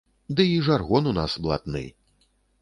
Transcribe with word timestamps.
Ды 0.37 0.45
і 0.51 0.55
жаргон 0.67 1.11
у 1.11 1.13
нас 1.19 1.37
блатны! 1.45 1.85